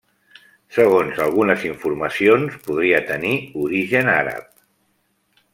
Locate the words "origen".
3.69-4.13